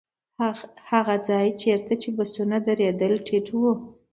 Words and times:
هغه 0.91 1.15
ځای 1.29 1.47
چېرته 1.61 1.93
چې 2.01 2.09
بسونه 2.17 2.55
ودرېدل 2.65 3.13
ټيټ 3.27 3.47
و. 3.59 3.61